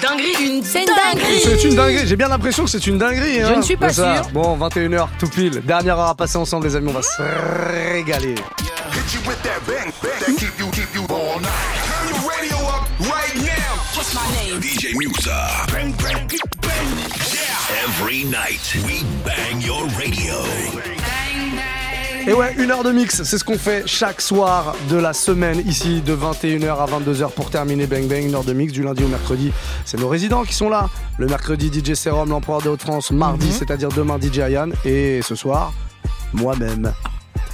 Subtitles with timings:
[0.00, 1.14] dinguerie, une C'est une dinguerie.
[1.14, 1.40] dinguerie.
[1.44, 3.40] C'est une dinguerie, j'ai bien l'impression que c'est une dinguerie.
[3.42, 3.56] hein.
[3.56, 4.22] ne suis pas C'est ça.
[4.22, 4.30] sûre.
[4.32, 5.60] Bon, 21h tout pile.
[5.64, 7.22] Dernière heure à passer ensemble, les amis, on va se
[7.92, 8.34] régaler.
[8.34, 11.50] Hit you with that bang, bang that keep you, keep you all night.
[11.86, 13.76] Turn your radio up right now.
[13.94, 14.60] What's my name?
[14.60, 15.66] DJ Muxxa.
[15.72, 16.26] Bang, bang,
[16.62, 16.88] bang.
[17.32, 17.84] Yeah.
[17.84, 20.97] Every night, we bang your radio.
[22.28, 25.62] Et ouais, une heure de mix, c'est ce qu'on fait chaque soir de la semaine
[25.66, 29.02] ici de 21h à 22h pour terminer Bang Bang, une heure de mix du lundi
[29.02, 29.50] au mercredi.
[29.86, 30.90] C'est nos résidents qui sont là.
[31.16, 33.52] Le mercredi DJ Serum, l'empereur des Hauts-de-France, mardi, Mhm.
[33.52, 35.72] c'est-à-dire demain DJ Ayan et ce soir
[36.34, 36.92] moi-même.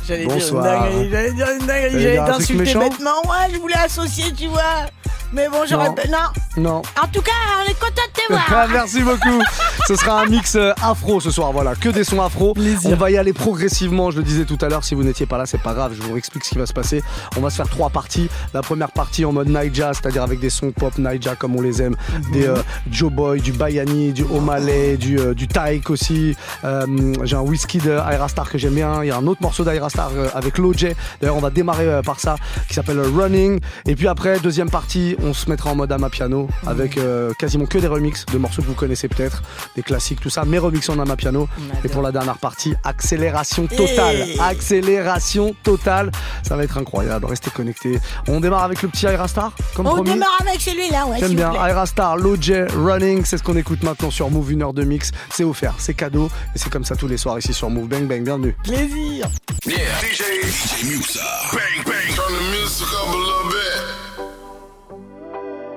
[0.07, 0.63] J'allais Bonsoir.
[0.63, 3.23] dire une dinguerie, j'allais dire une dinguerie, j'allais t'insulter bêtement.
[3.25, 4.87] Ouais, je voulais associer, tu vois.
[5.33, 5.95] Mais bon, j'aurais Non.
[6.09, 6.63] Non.
[6.63, 6.83] Non.
[7.03, 8.69] En tout cas, on est content de te voir.
[8.73, 9.43] Merci beaucoup.
[9.89, 12.55] Ce sera un mix euh, afro ce soir, voilà, que des sons afro.
[12.85, 15.37] On va y aller progressivement, je le disais tout à l'heure, si vous n'étiez pas
[15.37, 17.03] là, c'est pas grave, je vous explique ce qui va se passer.
[17.37, 18.29] On va se faire trois parties.
[18.53, 21.83] La première partie en mode Naija, c'est-à-dire avec des sons pop Naija comme on les
[21.83, 21.97] aime,
[22.33, 22.55] des euh,
[22.89, 26.37] Joe Boy, du Bayani, du O'Malley, du, euh, du Taïk aussi.
[26.63, 26.87] Euh,
[27.25, 29.03] J'ai un whisky de Ira Star que j'aime bien.
[29.03, 30.87] Il y a un autre morceau d'Ira Star euh, avec Loj.
[31.21, 32.35] D'ailleurs, on va démarrer euh, par ça,
[32.69, 33.61] qui s'appelle euh, Running.
[33.87, 37.79] Et puis après, deuxième partie, on se mettra en mode Amapiano avec euh, quasiment que
[37.79, 39.43] des remixes de morceaux que vous connaissez peut-être,
[39.77, 41.49] des classiques, tout ça, mais remixés en Amapiano.
[41.85, 44.17] Et pour la dernière partie, accélération totale.
[44.17, 44.41] Hey.
[44.41, 46.11] Accélération totale.
[46.43, 47.27] Ça va être incroyable.
[47.27, 48.01] Restez connectés.
[48.27, 50.11] On démarre avec le petit Ira Star, comme On promis.
[50.13, 51.19] démarre avec celui-là, ouais.
[51.21, 51.51] J'aime bien.
[51.51, 51.71] vous plaît.
[51.71, 55.13] Ira Star, Loj, Running, c'est ce qu'on écoute maintenant sur Move, une heure de mix.
[55.31, 56.29] C'est offert, c'est cadeau.
[56.55, 57.87] Et c'est comme ça tous les soirs ici sur Move.
[57.87, 58.57] Bang, bang, bienvenue.
[58.65, 59.29] Plaisir.
[59.67, 59.84] Yeah.
[59.85, 61.27] DJ, DJ Muxxa.
[61.55, 62.09] bang, bang.
[62.17, 63.77] Turn the music up a little bit.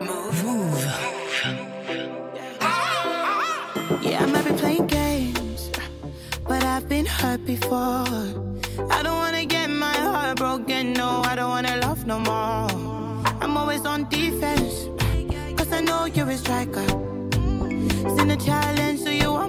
[0.08, 0.38] Move.
[0.46, 0.82] Move.
[4.02, 5.70] Yeah, I might be playing games,
[6.48, 8.08] but I've been hurt before.
[8.96, 12.68] I don't wanna get my heart broken, no, I don't wanna love no more.
[13.42, 14.88] I'm always on defense,
[15.58, 16.88] cause I know you're a striker.
[18.16, 19.47] Send a challenge, so you want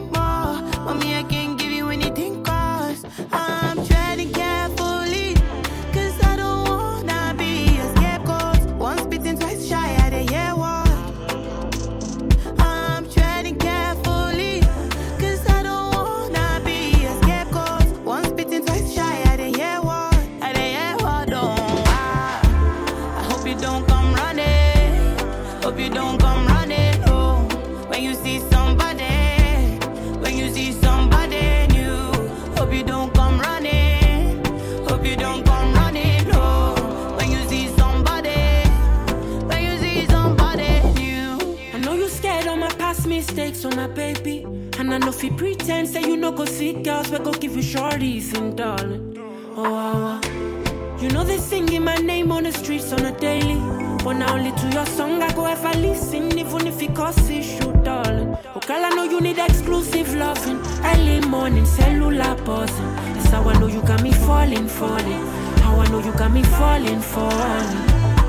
[45.69, 49.15] pretend, say you no go see girls, we go give you shorties and darling.
[49.55, 50.99] Oh, wow, wow.
[50.99, 53.56] You know they singing my name on the streets on a daily.
[54.03, 57.71] But now only to your song I go ever listen, even if it costs issue,
[57.83, 58.34] darling.
[58.55, 60.59] Oh, girl, I know you need exclusive loving.
[60.83, 62.95] Early morning, cellular buzzing.
[63.12, 65.27] That's how I know you got me falling, falling.
[65.65, 67.78] How I know you got me falling, falling.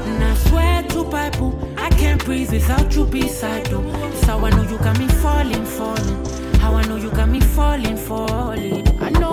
[0.10, 3.82] And I swear to Bible, I can't breathe without you beside though.
[3.82, 6.29] That's how I know you got me falling, falling.
[6.76, 8.88] I know you got me falling, falling.
[9.02, 9.29] I know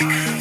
[0.00, 0.37] Yeah.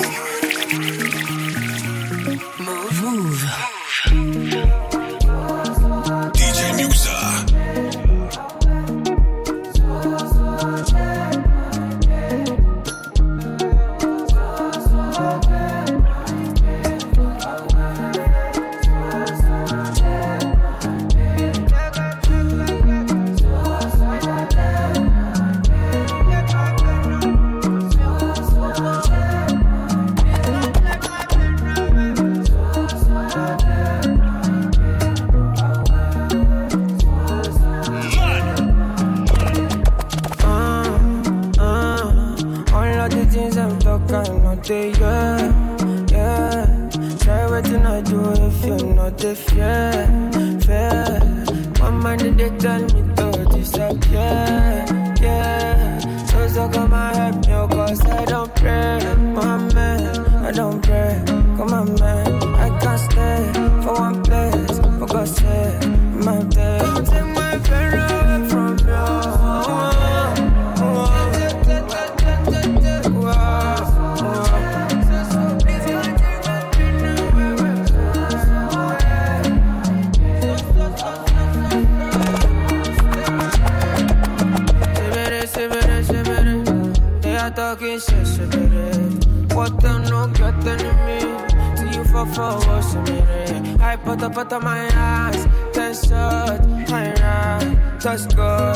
[98.17, 98.66] must go.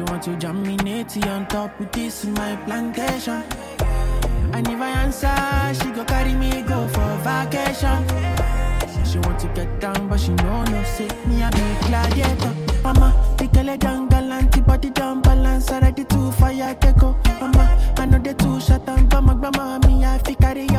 [0.00, 0.78] She want to jam me
[1.28, 3.42] on top with this my plantation.
[4.54, 8.00] And if I answer, she go carry me go for vacation.
[9.04, 12.54] She want to get down, but she know no say me a big gladiator.
[12.82, 17.14] Mama, the girl down galanty, body down balance, already too fire keko.
[17.38, 20.69] Mama, I know they too shut down, but my grandma me I fi carry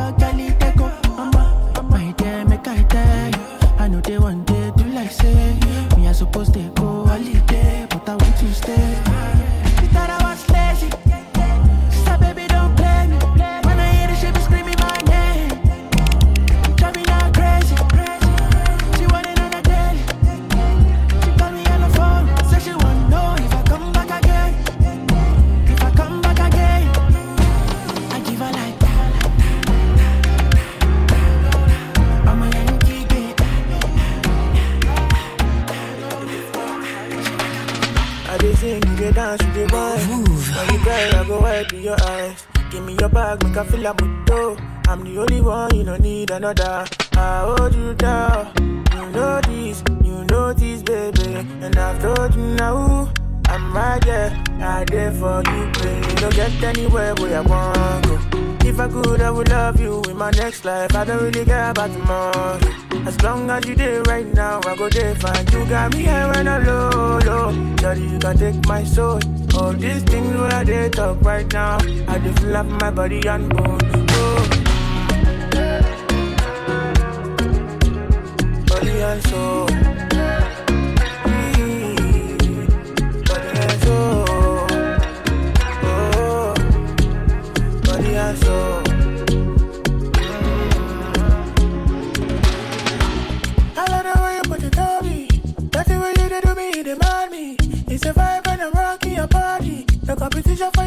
[44.91, 46.85] I'm the only one, you don't need another.
[47.13, 48.51] I hold you down.
[48.93, 51.47] You know this, you know this, baby.
[51.63, 53.09] And I've told you now.
[53.45, 56.15] I'm right there, right there for you, baby.
[56.15, 58.19] Don't get anywhere where I want go.
[58.67, 60.93] If I could, I would love you in my next life.
[60.93, 62.59] I don't really care about tomorrow.
[63.07, 65.47] As long as you there right now, I go there fine.
[65.53, 67.75] You got me here when I low, low.
[67.77, 69.21] Daddy, you can take my soul.
[69.55, 71.77] All these things I did talk right now.
[72.09, 73.79] I just love my body and bone.
[74.09, 74.60] Oh.
[78.91, 79.67] Body and soul.
[81.25, 81.55] Mm,
[83.25, 84.67] body and soul.
[85.83, 86.53] Oh.
[87.85, 88.83] Body and soul.
[90.11, 90.71] Mm.
[93.77, 95.17] I love the way you put it on me.
[95.71, 97.55] That's the way you did to me, demand me.
[97.87, 99.85] It's a vibe and I'm rocking your body.
[100.05, 100.83] Competition for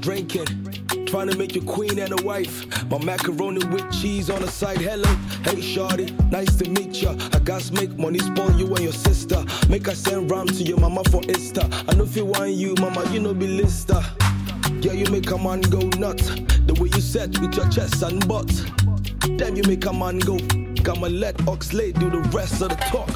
[0.00, 0.46] drinking.
[1.06, 2.66] Trying to make you queen and a wife.
[2.90, 4.78] My macaroni with cheese on the side.
[4.78, 5.08] Hello,
[5.44, 7.14] hey shorty, nice to meet ya.
[7.32, 9.44] I got make money spoil you and your sister.
[9.68, 11.64] Make I send ram to your mama for Insta.
[11.88, 14.02] I know if you want you, mama, you know be lister.
[14.80, 16.28] Yeah, you make a man go nuts.
[16.66, 18.50] The way you set with your chest and butt.
[19.36, 20.38] Damn, you make a man go.
[20.88, 23.08] I'ma let Oxlade do the rest of the talk.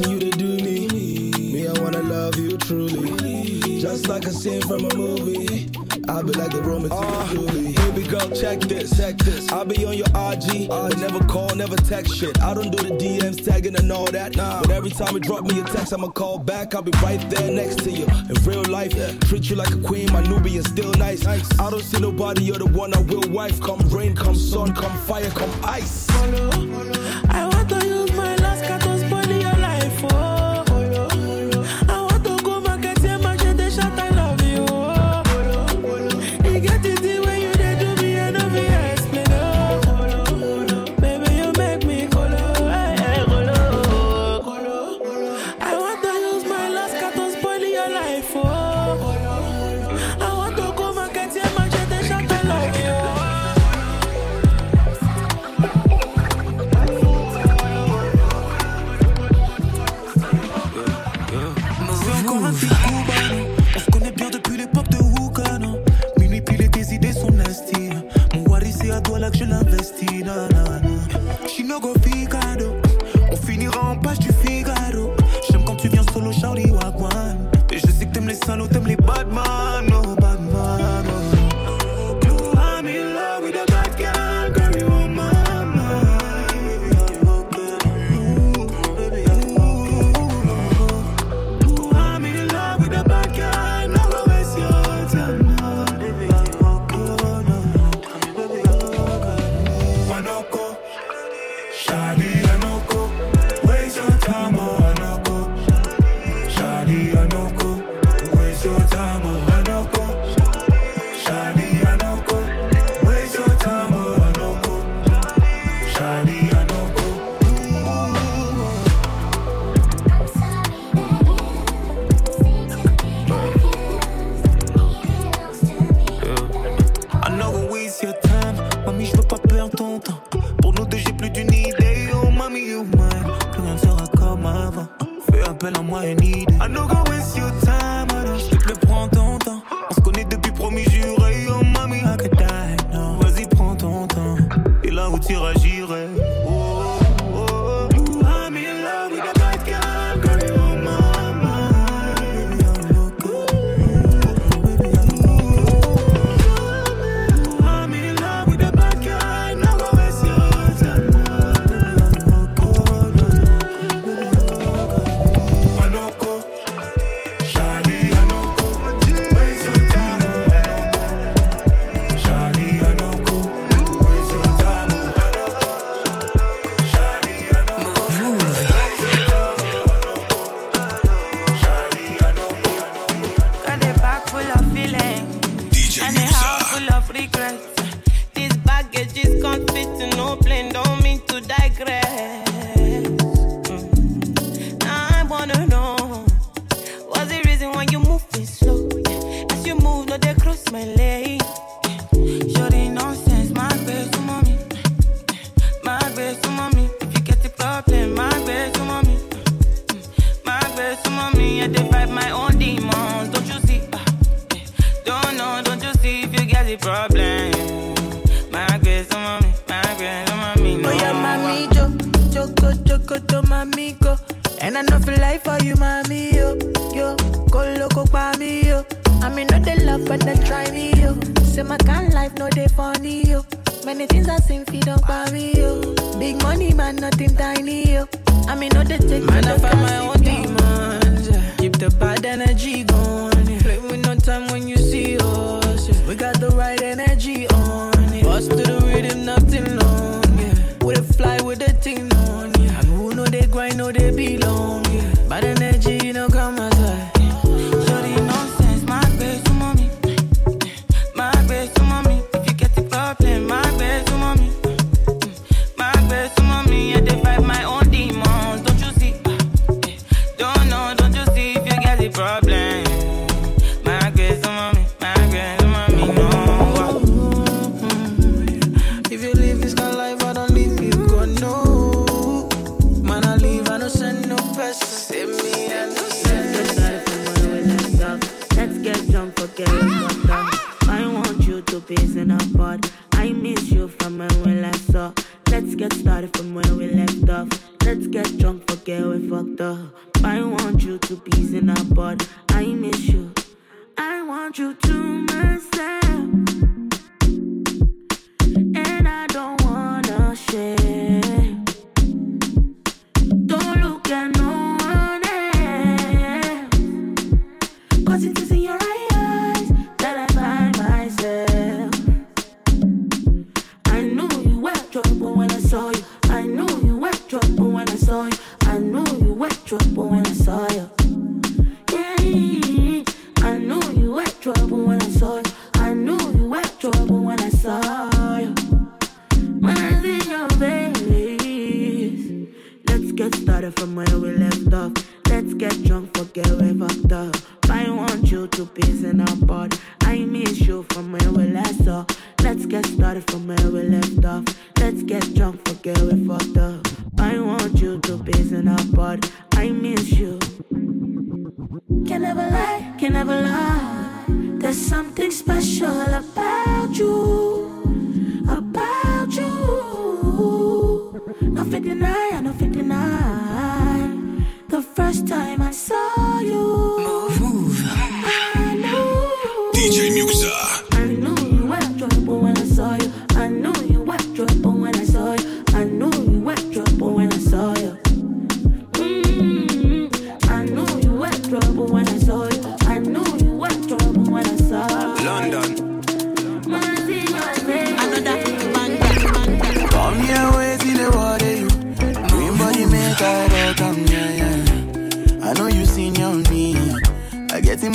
[0.00, 1.30] To something you they do me.
[1.52, 3.80] Me, I wanna love you truly.
[3.80, 5.70] Just like a scene from a movie.
[6.08, 7.74] I'll be like the Roman uh, Julie.
[7.74, 9.52] Baby girl, check this, check this.
[9.52, 12.40] I'll be on your RG, but never call, never text shit.
[12.40, 14.36] I don't do the DMs tagging and all that.
[14.36, 14.62] Nah.
[14.62, 16.74] But every time you drop me a text, I'ma call back.
[16.74, 18.06] I'll be right there next to you.
[18.06, 18.94] In real life,
[19.28, 21.26] treat you like a queen, my Nubian still nice.
[21.26, 21.38] I
[21.70, 23.60] don't see nobody, you're the one I will wife.
[23.60, 26.08] Come rain, come sun, come fire, come ice.
[26.10, 26.26] I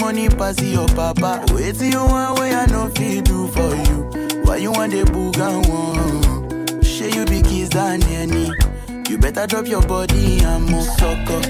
[0.05, 1.43] money pass your papa.
[1.51, 3.97] Wait till you want way I know fit do for you.
[4.43, 6.83] Why you want the boogan one?
[6.83, 8.51] Share you be kiss than any.
[9.09, 11.41] You better drop your body and move sucker.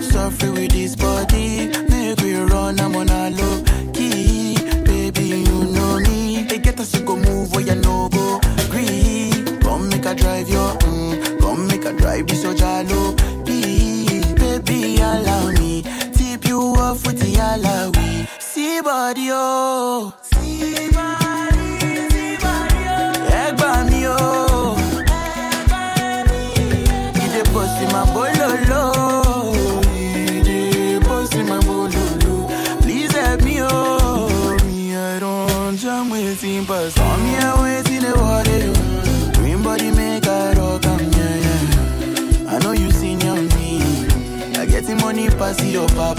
[0.00, 1.72] Suffer with this body.
[1.90, 4.54] Make we run, I'm on a low key.
[4.84, 6.44] Baby, you know me.
[6.44, 8.40] They get us to go move where you know go.
[8.70, 9.58] Green.
[9.60, 11.40] Come make a drive your mm.
[11.40, 13.17] Come make a drive this so jalo.
[17.08, 18.26] With the alawi.
[18.40, 20.12] See body, oh.
[20.34, 21.68] See body,
[22.12, 23.14] see body, oh.
[24.10, 24.76] Oh.
[27.16, 27.44] Dey dey
[33.44, 34.28] me, oh.
[34.68, 35.24] Here
[37.62, 38.58] waiting the water.
[38.66, 38.74] you.
[39.40, 40.26] Green body make
[40.58, 42.52] rock, am, yeah, yeah.
[42.52, 42.90] I know you
[43.20, 43.80] your me.
[44.60, 46.17] I money pass your papa.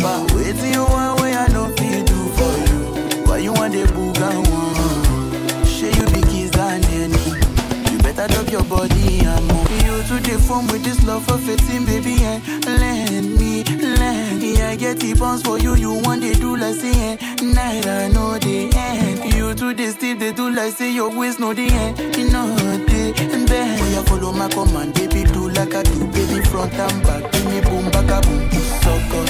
[8.69, 9.71] Body and move.
[9.83, 14.61] You to the phone with this love for fitting, baby, and lend me, lend me.
[14.61, 15.75] I get the bounce for you.
[15.75, 19.33] You want they do like say, eh, night I know the end.
[19.33, 21.97] You to the still they do like say your waist know the end.
[22.15, 23.13] You know the
[23.49, 23.81] bend.
[23.81, 27.31] Oh, you follow my command, baby, do like I do, baby, front and back.
[27.31, 28.51] Give me boom, back a boom,
[28.83, 29.29] so good.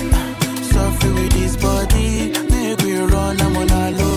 [0.69, 4.08] Suffer with this body, make we run, I'm on a low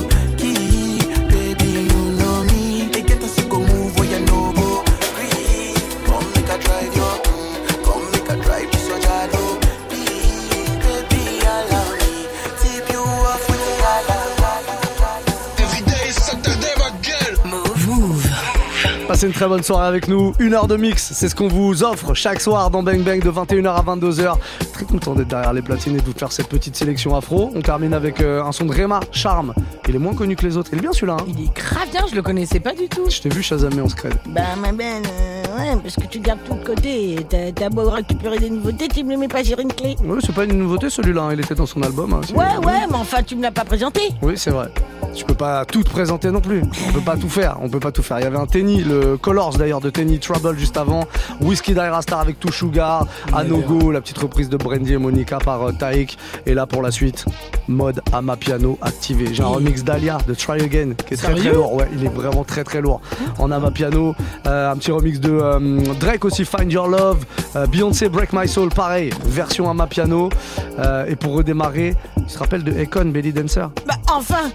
[19.13, 20.33] Passez une très bonne soirée avec nous.
[20.39, 23.31] Une heure de mix, c'est ce qu'on vous offre chaque soir dans Bang Bang de
[23.31, 24.37] 21h à 22h.
[24.73, 27.53] Très content d'être derrière les platines et de vous faire cette petite sélection afro.
[27.55, 29.53] On termine avec euh, un son de Rema, Charme.
[29.87, 30.71] Il est moins connu que les autres.
[30.73, 31.19] Il est bien celui-là.
[31.21, 31.25] hein.
[31.29, 33.03] Il est grave bien, je le connaissais pas du tout.
[33.11, 34.15] Je t'ai vu Shazamé en scred.
[34.29, 37.19] Bah ma belle, euh, ouais, parce que tu gardes tout de côté.
[37.55, 39.95] T'as beau récupérer des nouveautés, tu me les mets pas sur une clé.
[40.03, 41.25] Oui, c'est pas une nouveauté celui-là.
[41.25, 41.31] hein.
[41.35, 42.15] Il était dans son album.
[42.15, 42.21] hein.
[42.35, 44.01] Ouais, ouais, mais enfin tu me l'as pas présenté.
[44.23, 44.69] Oui, c'est vrai.
[45.15, 46.63] Tu peux pas tout te présenter non plus.
[46.89, 47.59] On peut pas tout faire.
[47.61, 48.19] On peut pas tout faire.
[48.21, 51.05] Il y avait un Tenny, le Colors d'ailleurs de Tenny Trouble juste avant.
[51.41, 53.07] Whiskey Dira Star avec Too Sugar.
[53.33, 56.19] Anogo, la petite reprise de Brandy et Monica par euh, Taïk.
[56.47, 57.25] Et là pour la suite,
[57.69, 59.33] mode Ama Piano activé.
[59.33, 61.75] J'ai un remix d'Alia de Try Again qui est très très lourd.
[61.75, 63.01] Ouais, il est vraiment très très lourd.
[63.39, 64.15] En Ama Piano,
[64.47, 67.25] euh, un petit remix de euh, Drake aussi, Find Your Love.
[67.57, 70.31] Euh, Beyoncé Break My Soul, pareil, version Ama Piano.
[70.79, 74.51] Euh, et pour redémarrer, tu te rappelles de Econ, Belly Dancer Bah enfin,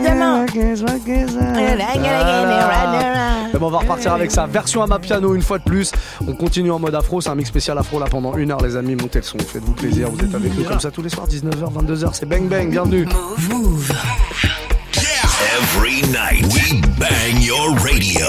[0.00, 0.46] évidemment.
[3.62, 4.46] On va repartir avec ça.
[4.46, 5.92] Version à ma piano une fois de plus.
[6.26, 7.20] On continue en mode afro.
[7.20, 8.96] C'est un mix spécial afro là pendant une heure, les amis.
[8.96, 9.38] Montez le son.
[9.38, 10.08] Faites-vous plaisir.
[10.10, 12.10] Vous êtes avec nous comme ça tous les soirs, 19h, 22h.
[12.14, 12.70] C'est Bang Bang.
[12.70, 13.06] Bienvenue.
[15.56, 18.28] Every night we bang your radio.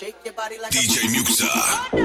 [0.00, 1.99] Shake your body like DJ Muxxa.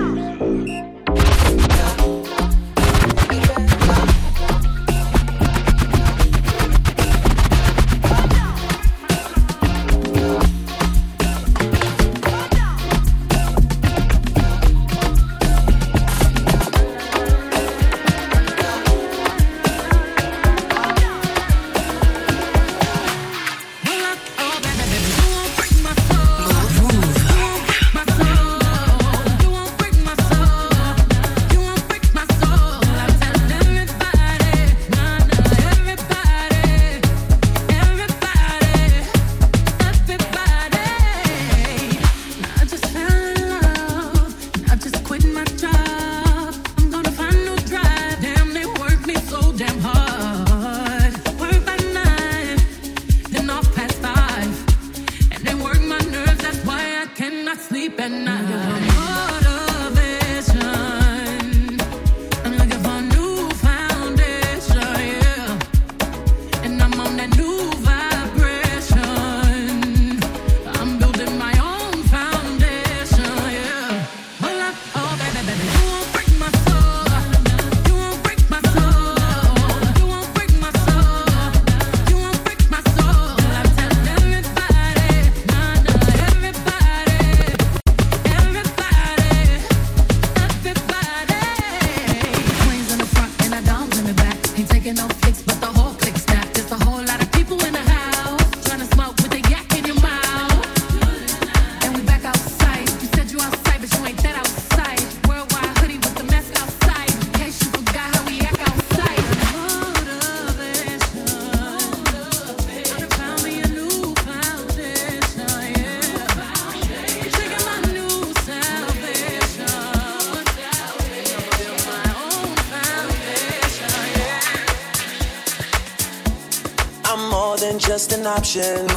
[128.45, 128.87] Option.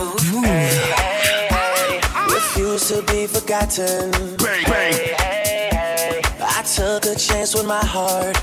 [0.44, 2.34] Hey, hey, hey.
[2.34, 4.10] Refuse to be forgotten.
[4.36, 4.92] Bang, bang.
[4.92, 6.22] Hey, hey, hey.
[6.40, 8.36] I took a chance with my heart.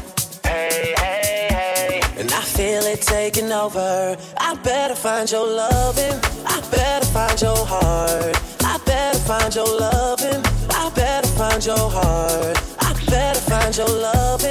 [0.44, 2.02] Hey, hey, hey.
[2.18, 4.18] And I feel it taking over.
[4.38, 6.20] I better find your loving.
[6.48, 8.36] I better find your heart.
[8.62, 10.42] I better find your loving.
[10.72, 12.58] I better find your heart.
[12.80, 14.45] I better find your loving.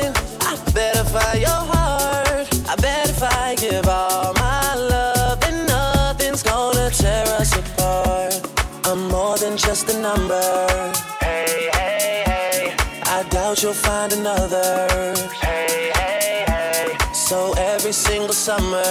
[13.64, 14.86] You'll find another.
[15.40, 16.96] Hey, hey, hey.
[17.14, 18.84] So every single summer.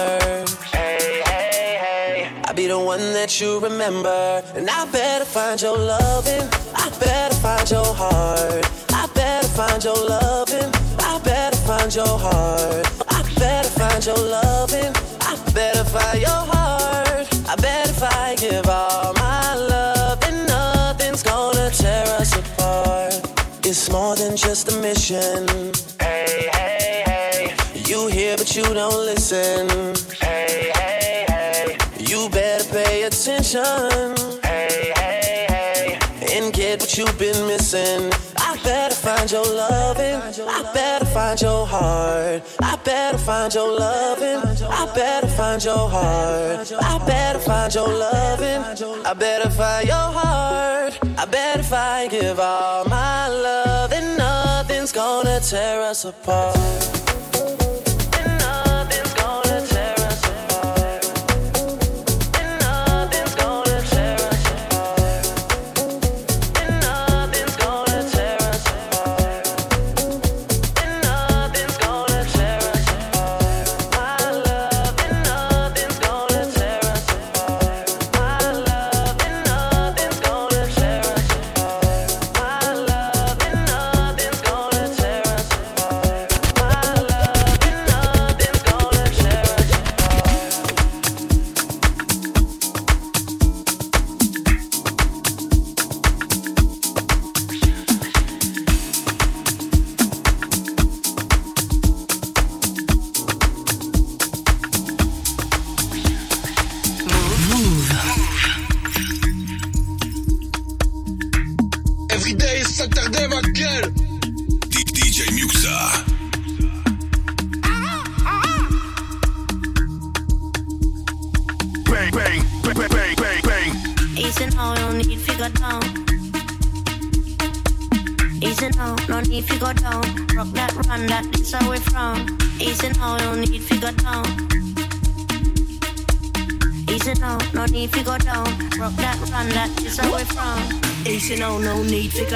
[0.74, 2.32] Hey, hey, hey.
[2.44, 4.42] I'll be the one that you remember.
[4.56, 6.48] And I better find your loving.
[6.74, 8.64] I better find your heart.
[8.90, 10.70] I better find your loving.
[10.98, 12.86] I better find your heart.
[13.18, 14.92] I better find your loving.
[15.20, 16.53] I better find your heart.
[24.36, 25.46] Just a mission.
[26.00, 27.54] Hey, hey, hey.
[27.86, 29.68] You hear, but you don't listen.
[30.20, 31.78] Hey, hey, hey.
[32.00, 33.62] You better pay attention.
[34.42, 35.98] Hey, hey, hey.
[36.32, 38.10] And get what you've been missing.
[38.36, 40.16] I better find your loving.
[40.16, 42.42] I better find your heart.
[42.60, 44.66] I better find your loving.
[44.68, 46.72] I better find your heart.
[46.72, 49.04] I better find your loving.
[49.06, 50.98] I better find your heart.
[51.16, 53.63] I bet if I give all my love,
[54.84, 57.13] nothing's gonna tear us apart.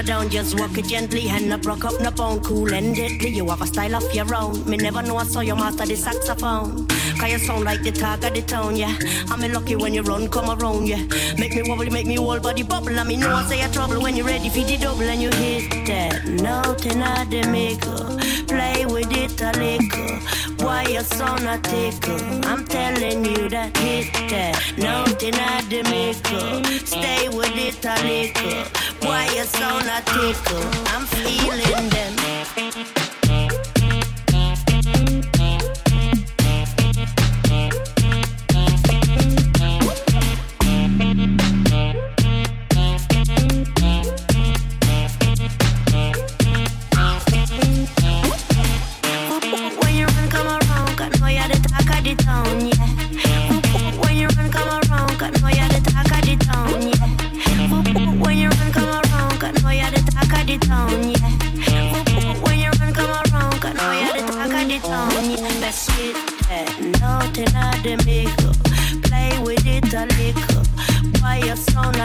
[0.09, 0.31] Down.
[0.31, 3.29] Just walk it gently, hand up, rock up, no bone, cool and deadly.
[3.29, 4.69] You have a style of your own.
[4.69, 6.87] Me never know I saw you master the saxophone.
[7.21, 8.97] Cause you sound like the talk of the town, yeah.
[9.31, 11.05] I'm lucky when you run, come around, yeah.
[11.37, 12.99] Make me wobble, make me whole body bubble.
[12.99, 15.31] I mean, no I say a trouble when you're ready for the double and you
[15.31, 18.01] hit that note in the maker.
[18.49, 20.65] Play with it a little.
[20.65, 22.47] Why your son a tickle?
[22.47, 25.35] I'm telling you that hit that note in
[25.69, 26.87] the maker.
[26.87, 28.88] Stay with it a little.
[29.09, 30.69] Why your son a tickle?
[30.93, 32.28] I'm feeling them.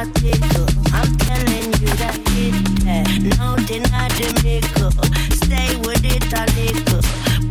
[0.03, 2.51] I'm telling you that hit
[2.83, 4.91] that, the makeup.
[5.31, 7.01] Stay with it a little.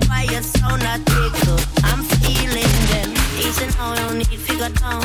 [0.07, 1.57] Why you sound a tickle?
[1.83, 3.09] I'm feeling them.
[3.41, 5.01] Easy now, no need figure down.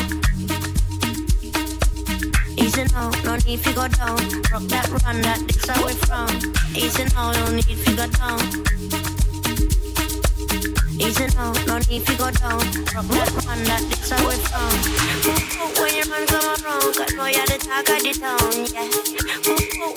[2.58, 4.20] Easy now, no need go down.
[4.52, 6.28] Rock that run, that this away from.
[6.76, 8.77] Easy now, no need go down.
[11.00, 12.58] Easy now, no need to go down.
[12.58, 14.74] That run, that this away from.
[15.78, 18.90] When your man come around, you're the talk of the town, yeah.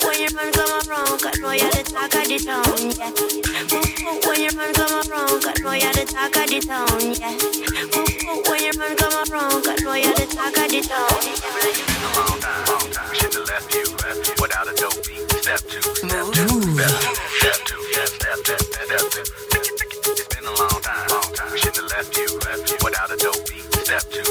[0.05, 1.21] When your man come around,
[1.57, 3.09] you're the talk of the town, yeah.
[4.29, 7.33] When your man come around, you're the talk of the town, yeah.
[8.45, 11.17] When your man come around, you're the talk of the town.
[13.11, 13.85] Step two, step two,
[15.41, 15.81] step two,
[17.41, 19.50] step two, step, step, step, step two.
[22.01, 23.61] Should've left without a dope beat.
[23.85, 24.30] Step two,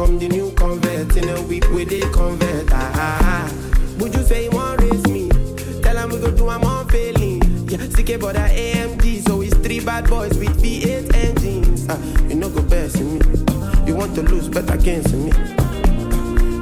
[0.00, 1.14] welcome the new convert.
[1.16, 2.68] In a week with the convert.
[2.72, 3.98] Ah, ah, ah.
[3.98, 5.28] Would you say you want raise me?
[5.82, 7.42] Tell him we go do I'm failing.
[7.68, 11.86] Yeah, CK but AMG, so it's three bad boys with V8 engines.
[11.88, 11.98] Ah,
[12.28, 13.20] you know go best in me.
[13.86, 15.32] You want to lose, bet against me.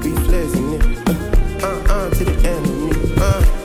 [0.03, 1.62] We flexing it.
[1.62, 3.14] Uh, uh, to the enemy.
[3.18, 3.58] Uh.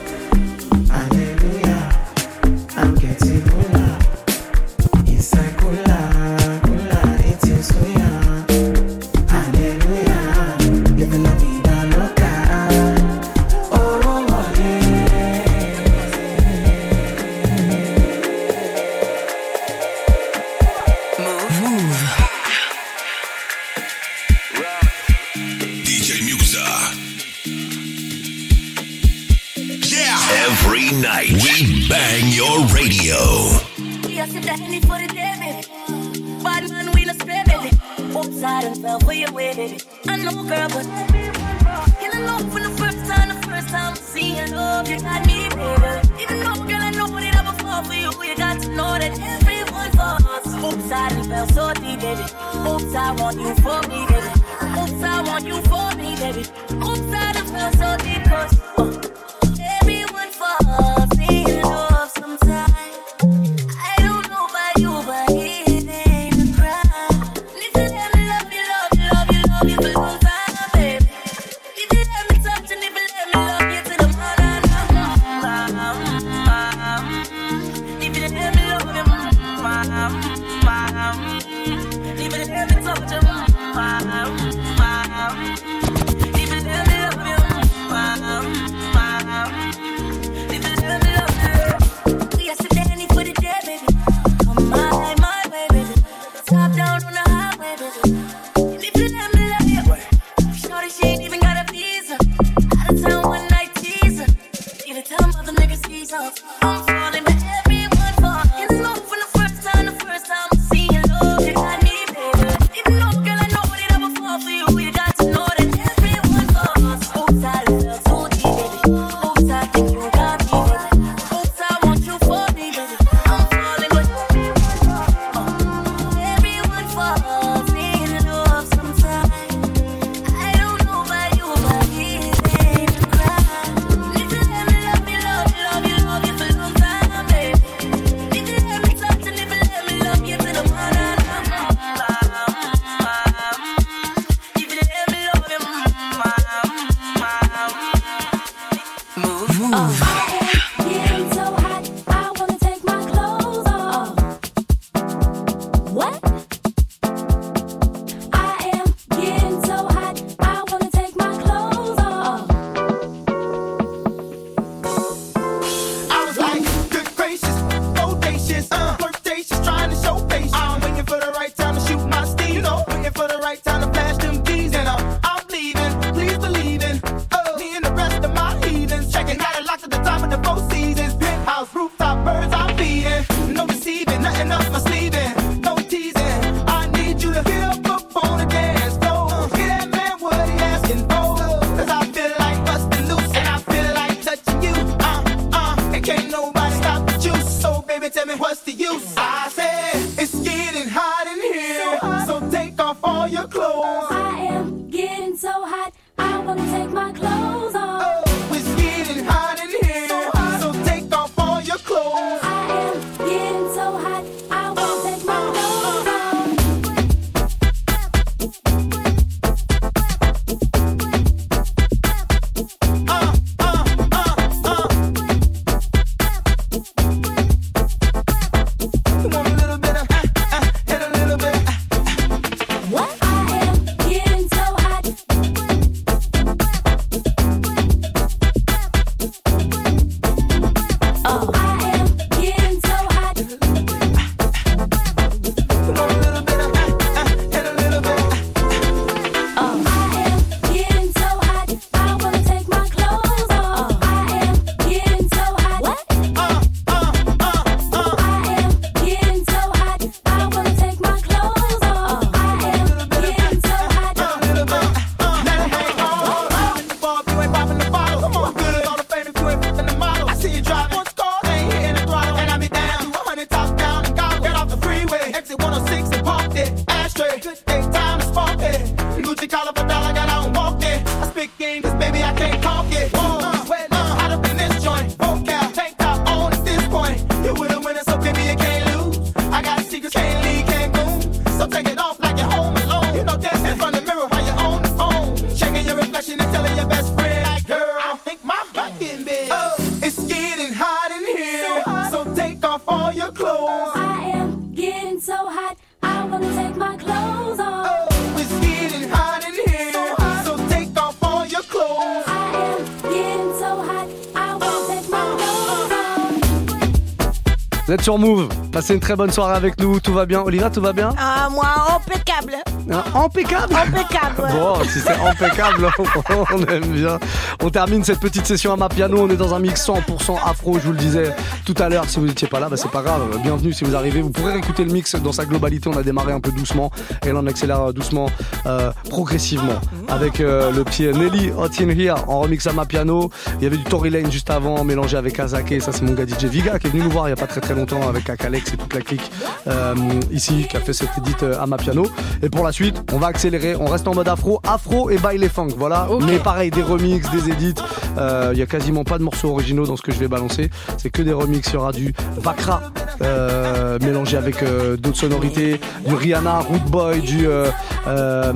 [318.04, 318.48] sur Move.
[318.70, 319.98] Passez une très bonne soirée avec nous.
[319.98, 321.64] Tout va bien, Olivia, tout va bien Ah, moi,
[321.96, 322.56] impeccable.
[322.90, 324.48] Ah, impeccable Impeccable.
[324.52, 325.88] Bon, si c'est impeccable,
[326.52, 327.18] on aime bien.
[327.62, 329.18] On termine cette petite session à ma piano.
[329.20, 332.04] On est dans un mix 100% afro, je vous le disais tout à l'heure.
[332.08, 333.22] Si vous n'étiez pas là, bah, c'est pas grave.
[333.42, 334.20] Bienvenue si vous arrivez.
[334.20, 335.88] Vous pourrez écouter le mix dans sa globalité.
[335.88, 336.90] On a démarré un peu doucement
[337.26, 338.26] et on accélère doucement,
[338.66, 339.80] euh, progressivement.
[340.08, 343.30] Avec euh, le pied Nelly Hot in Here en remix à ma piano.
[343.60, 345.80] Il y avait du Tory Lane juste avant, mélangé avec Azake.
[345.80, 347.46] Ça, c'est mon gars DJ Viga qui est venu nous voir il n'y a pas
[347.46, 349.30] très très longtemps avec Akalex et toute la clique
[349.66, 349.94] euh,
[350.30, 352.06] ici qui a fait cette édite à ma piano.
[352.42, 355.48] Et pour la suite, on va accélérer, on reste en mode afro, afro et baile
[355.48, 356.08] funk, voilà.
[356.26, 357.74] Mais pareil, des remixes, des edits.
[358.18, 360.70] Euh, Il y a quasiment pas de morceaux originaux dans ce que je vais balancer.
[360.98, 361.68] C'est que des remixes.
[361.68, 362.82] Il y aura du Vakra
[363.22, 367.68] euh, mélangé avec euh, d'autres sonorités, du Rihanna, Root Boy, du euh,
[368.06, 368.52] euh,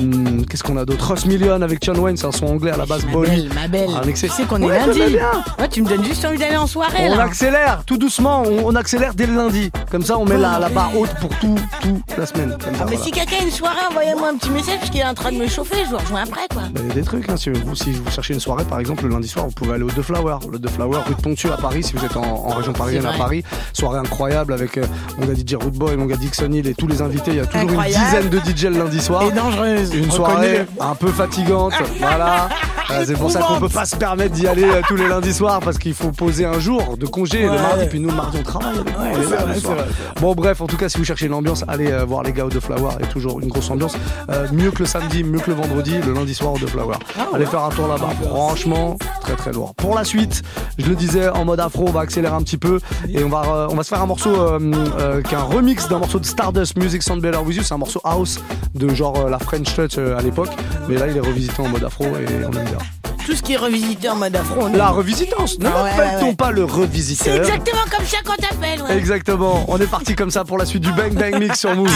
[0.48, 2.86] qu'est-ce qu'on a d'autre, Ross Million avec John Wayne, c'est un son anglais à la
[2.86, 3.04] base.
[3.06, 3.48] Bolly.
[3.54, 5.00] Ma belle, Un excès- tu sais qu'on est Ouais, lundi.
[5.58, 7.24] Ouais, tu me donnes juste envie d'aller en soirée On là.
[7.24, 9.70] accélère tout doucement, on, on accélère dès le lundi.
[9.90, 12.50] Comme ça, on met la, la barre haute pour tout, tout la semaine.
[12.62, 13.00] Comme ça, Ah, mais voilà.
[13.04, 13.76] si quelqu'un a une soirée,
[14.12, 16.22] envoyez-moi un petit message parce qu'il est en train de me chauffer, je vous rejoins
[16.22, 16.62] après quoi.
[16.72, 18.80] Bah, Il y a des trucs, hein, si, vous, si vous cherchez une soirée par
[18.80, 20.36] exemple le lundi soir, vous pouvez aller au The Flower.
[20.50, 23.06] Le The Flower, rue de Ponthieu à Paris, si vous êtes en, en région parisienne
[23.06, 23.12] à.
[23.12, 23.42] Paris.
[23.72, 24.84] Soirée incroyable avec euh,
[25.18, 27.32] mon gars DJ Root Boy, mon gars Dixon Hill et tous les invités.
[27.32, 28.04] Il y a toujours Incroyable.
[28.22, 29.22] une dizaine de DJ le lundi soir.
[29.22, 29.94] Et dangereuse.
[29.94, 32.48] Une soirée un peu fatigante, voilà.
[32.90, 35.34] Euh, c'est pour ça qu'on peut pas se permettre d'y aller euh, tous les lundis
[35.34, 38.38] soirs parce qu'il faut poser un jour de congé le mardi, puis nous le mardi
[38.40, 38.76] on travaille.
[38.78, 39.84] on vrai, vrai,
[40.20, 42.46] Bon bref, en tout cas si vous cherchez une ambiance, allez euh, voir les gars
[42.46, 43.97] au The Flower, il y a toujours une grosse ambiance.
[44.30, 46.96] Euh, mieux que le samedi, mieux que le vendredi, le lundi soir au The Flower.
[47.34, 49.74] allez faire un tour là-bas, franchement, très très lourd.
[49.74, 50.42] Pour la suite,
[50.78, 53.42] je le disais, en mode afro, on va accélérer un petit peu et on va,
[53.46, 54.58] euh, on va se faire un morceau euh,
[54.98, 57.74] euh, qui est un remix d'un morceau de Stardust Music Sound Better With You, c'est
[57.74, 58.40] un morceau house
[58.74, 60.50] de genre euh, la French Touch euh, à l'époque,
[60.88, 62.78] mais là il est revisité en mode afro et on aime bien.
[63.26, 64.62] Tout ce qui est revisité en mode afro.
[64.62, 66.34] on La revisitance, ne Ah m'appelle-t-on ouais, ouais.
[66.36, 68.96] pas le C'est revisiteur exactement comme ça qu'on t'appelle, ouais.
[68.96, 71.90] Exactement, on est parti comme ça pour la suite du Bang Bang Mix sur Move.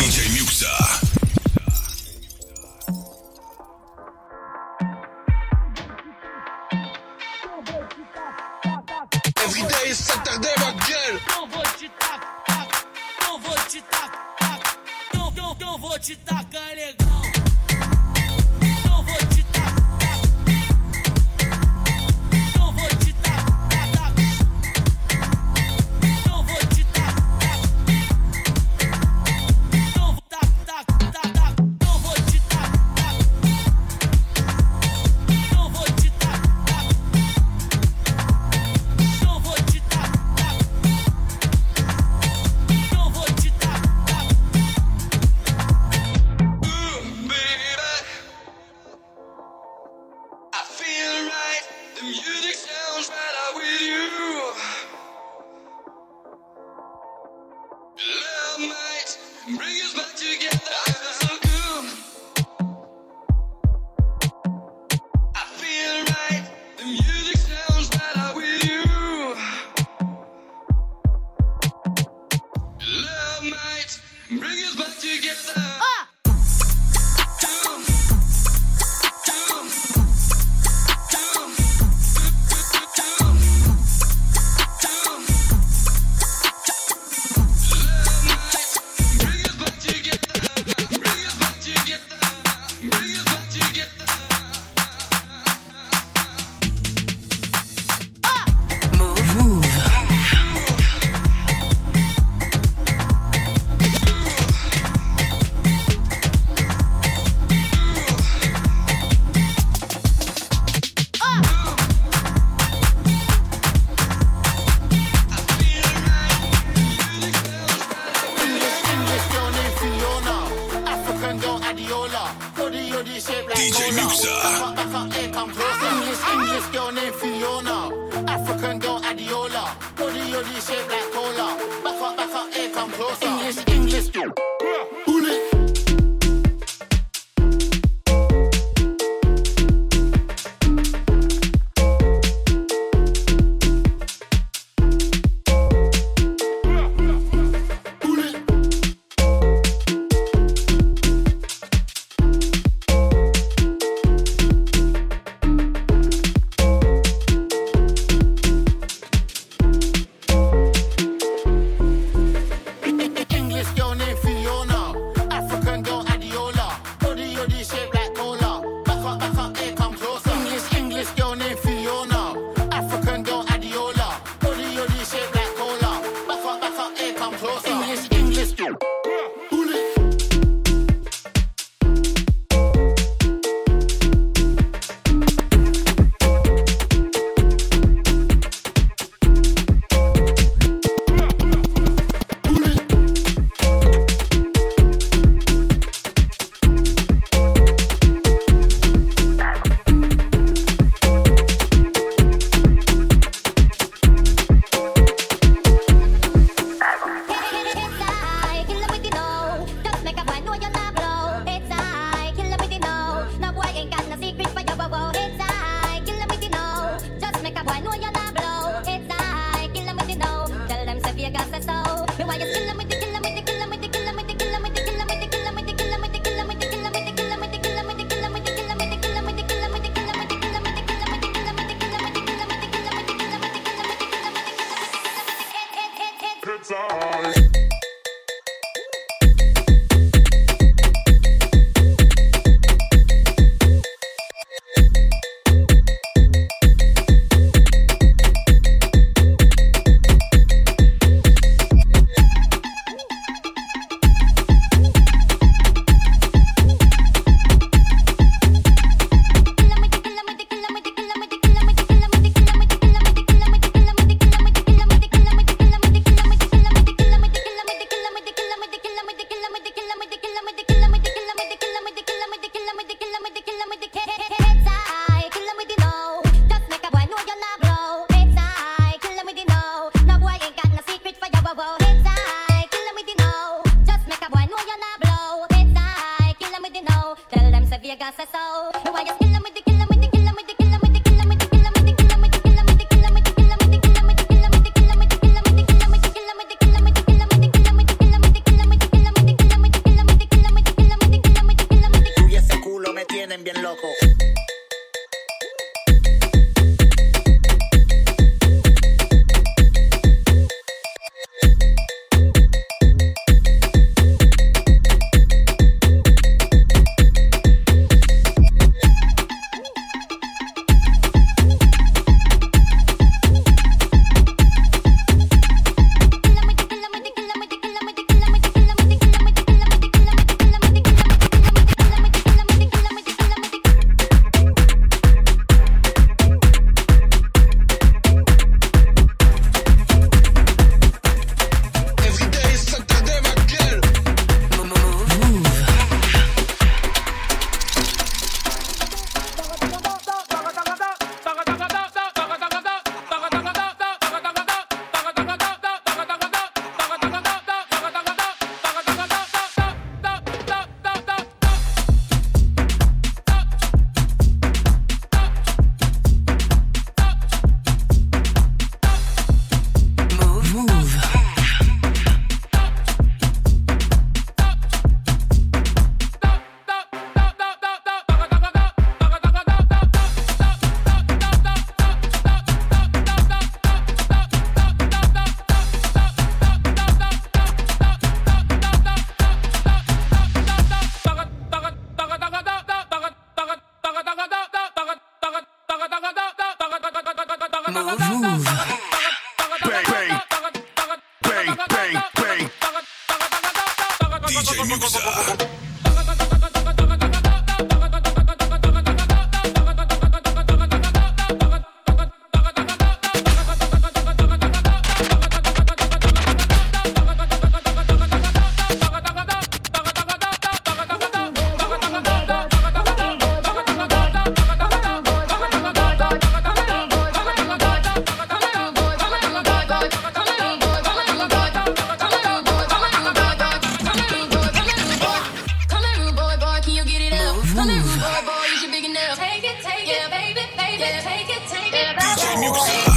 [442.43, 442.92] music.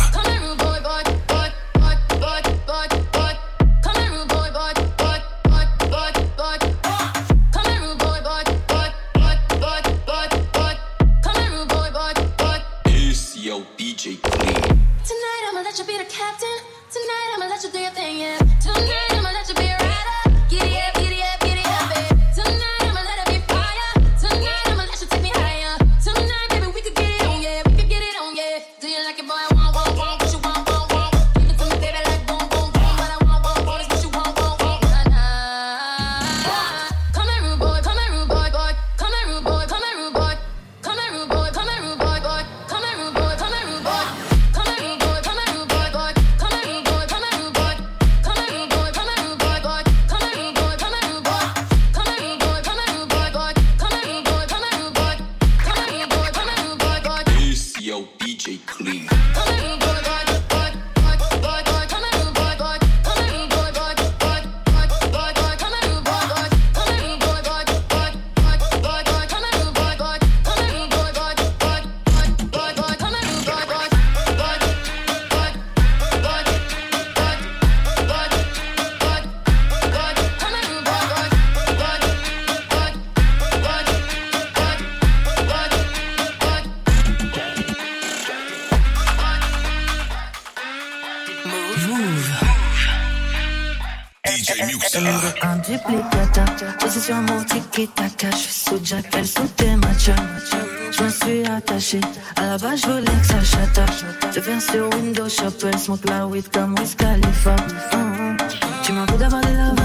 [105.95, 107.55] Smoke la weed comme Wiz Khalifa.
[107.93, 108.37] Mhm.
[108.83, 109.75] Tu m'as d'avoir des love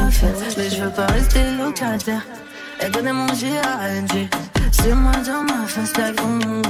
[0.57, 2.23] mais je veux pas rester locataire.
[2.81, 4.29] Elle connaît mon G.A.N.G,
[4.73, 6.63] c'est moi dans ma face, mm.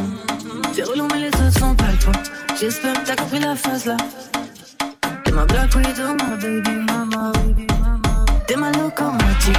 [0.75, 2.13] T'es relou mais les autres font pas le.
[2.61, 3.97] J'espère que t'as compris la phase là.
[5.25, 8.25] T'es ma black widow, ma baby mama, baby mama.
[8.47, 9.57] T'es ma locomotive,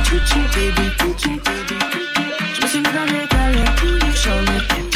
[0.54, 1.80] baby, baby.
[2.54, 4.91] Je me suis mis dans les Elle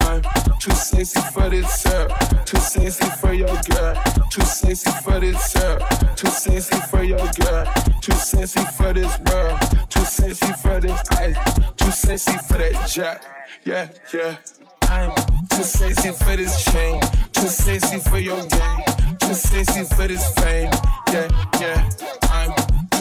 [0.00, 0.22] I'm
[0.60, 2.12] too sexy for this syrup.
[2.44, 3.94] Too sexy for your girl.
[4.30, 5.82] Too sexy for this syrup.
[6.16, 7.64] Too sexy for your girl.
[8.02, 9.58] Too sexy for this world.
[9.88, 11.38] Too sexy for this ice.
[11.76, 13.24] Too sexy for that jack.
[13.64, 14.36] Yeah, yeah.
[14.82, 15.14] I'm
[15.48, 17.00] too sexy for this chain.
[17.32, 19.16] Too sexy for your game.
[19.20, 20.70] Too sexy for this fame.
[21.10, 21.28] Yeah,
[21.60, 22.23] yeah.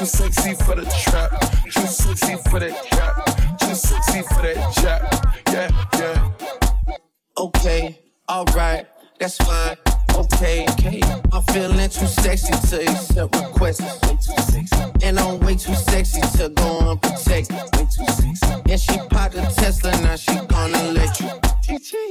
[0.04, 1.32] Too sexy for the trap.
[1.64, 3.58] Too sexy for that cap.
[3.58, 5.02] Too sexy for that jack.
[5.48, 6.98] Yeah, yeah.
[7.38, 8.00] Okay,
[8.30, 8.86] alright,
[9.18, 9.78] that's fine.
[10.14, 11.02] Okay, okay.
[11.32, 13.80] I'm feeling too sexy to accept requests.
[13.80, 15.08] Way too sexy.
[15.08, 17.56] And I'm way too sexy to go unprotected.
[17.56, 18.72] Way too sexy.
[18.72, 21.30] And she popped a Tesla, now she gonna let you.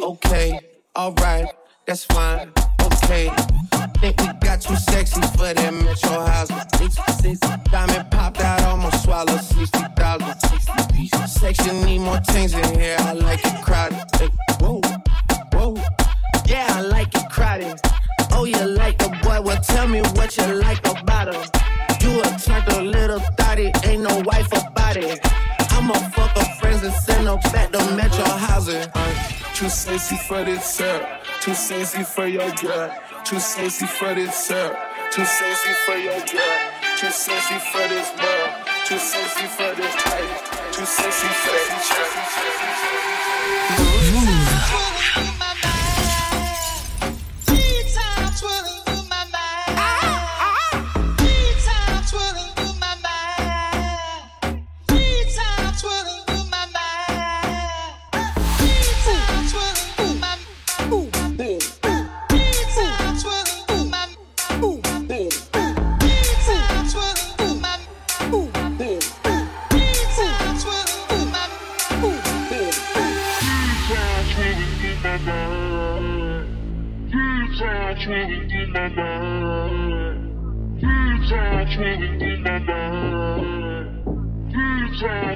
[0.02, 0.58] Okay,
[0.96, 1.46] alright,
[1.84, 2.52] that's fine.
[2.80, 3.30] Okay.
[4.02, 6.48] Think we got too sexy for that metro house.
[7.70, 10.40] Diamond popped out, almost swallowed 60,000.
[10.40, 11.32] 60 pieces.
[11.32, 12.96] Section need more things in here.
[12.98, 14.02] I like it crowded.
[14.18, 14.28] Hey,
[14.58, 14.80] whoa,
[15.52, 15.76] whoa.
[16.46, 17.80] Yeah, I like it crowded.
[18.32, 19.40] Oh, you like the boy?
[19.40, 21.42] Well, tell me what you like about him.
[22.00, 25.20] You a turned a little thotty, ain't no wife about it.
[25.70, 28.82] I'ma fuck her friends and send her back to Metro housing.
[28.96, 29.14] Uh,
[29.54, 31.22] too sexy for this up.
[31.40, 32.92] Too sexy for your girl.
[33.24, 34.76] Too sexy for this up.
[35.12, 36.58] Too sexy for your girl.
[36.98, 38.50] Too sexy for this world.
[38.86, 40.72] Too sexy for this type.
[40.72, 41.82] Too sexy for that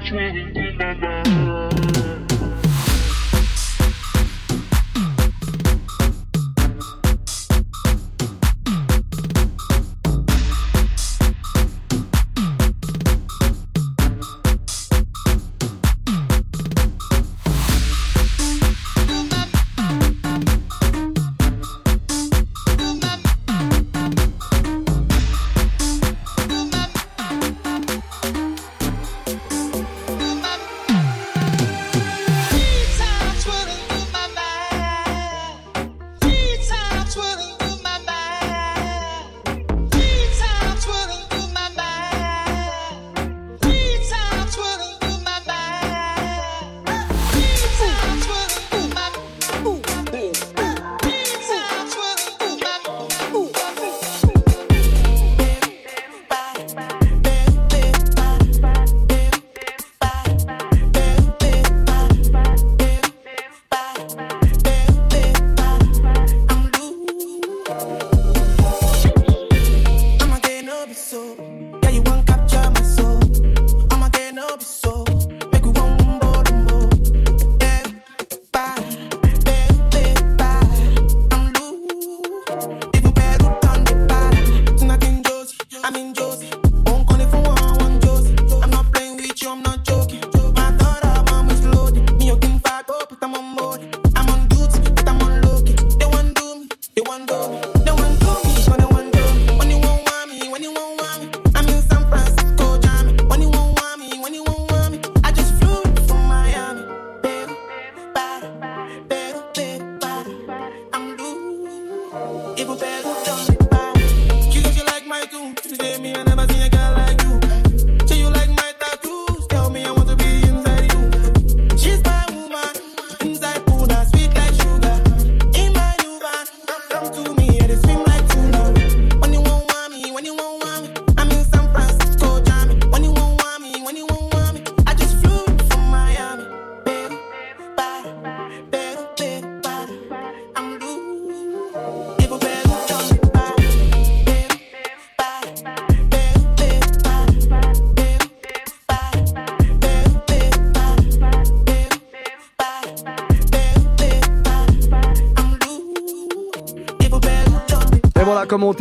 [0.08, 0.65] I'ma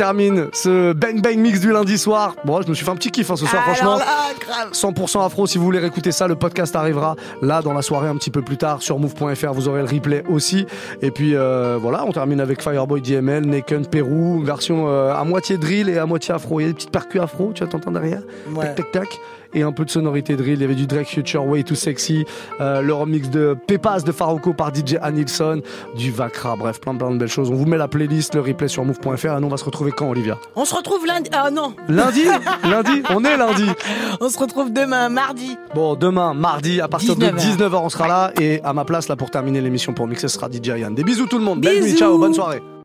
[0.06, 2.36] termine ce Bang Bang Mix du lundi soir.
[2.44, 3.96] Bon, je me suis fait un petit kiff hein, ce soir, Alors franchement.
[3.98, 4.04] là,
[4.38, 4.70] grave.
[4.72, 8.14] 100% afro, si vous voulez réécouter ça, le podcast arrivera là dans la soirée un
[8.16, 9.52] petit peu plus tard sur move.fr.
[9.52, 10.64] Vous aurez le replay aussi.
[11.02, 15.58] Et puis euh, voilà, on termine avec Fireboy DML, Neken, Pérou, version euh, à moitié
[15.58, 16.60] drill et à moitié afro.
[16.60, 18.22] Il y a des petites percus afro, tu vas t'entendre derrière?
[18.54, 18.66] Ouais.
[18.66, 19.18] Tac, tac, tac.
[19.54, 20.54] Et un peu de sonorité drill.
[20.54, 22.24] Il y avait du Drake Future Way Too Sexy,
[22.60, 25.62] euh, le remix de Pepas de Farouko par DJ Anilson,
[25.96, 27.50] du Vakra, bref, plein plein de belles choses.
[27.50, 29.92] On vous met la playlist, le replay sur move.fr et nous on va se retrouver
[29.92, 30.38] quand Olivia?
[30.54, 31.30] On se retrouve lundi.
[31.32, 31.74] Ah non.
[31.88, 32.24] Lundi?
[32.64, 33.02] Lundi?
[33.10, 33.66] On est lundi
[34.20, 35.56] On se retrouve demain, mardi.
[35.74, 37.70] Bon, demain, mardi, à partir 19 de heures.
[37.70, 38.32] 19h, on sera là.
[38.40, 40.94] Et à ma place, là, pour terminer l'émission pour mixer, ce sera DJ Yann.
[40.94, 41.60] Des bisous tout le monde.
[41.60, 41.98] Belle nuit, Bisous.
[41.98, 42.62] ciao, bonne soirée.